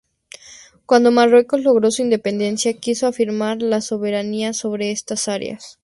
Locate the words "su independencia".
1.91-2.73